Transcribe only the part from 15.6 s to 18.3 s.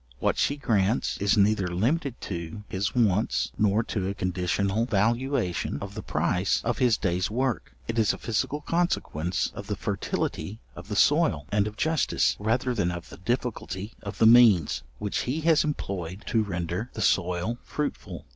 employed to render the soil fruitful.